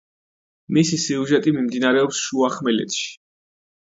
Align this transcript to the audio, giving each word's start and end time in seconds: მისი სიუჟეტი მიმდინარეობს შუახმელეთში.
მისი 0.77 0.97
სიუჟეტი 1.01 1.53
მიმდინარეობს 1.57 2.21
შუახმელეთში. 2.29 3.09